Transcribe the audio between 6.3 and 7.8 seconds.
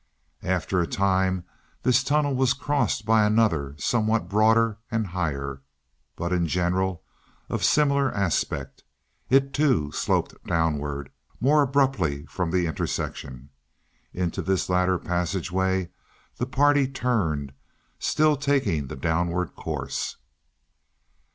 in general of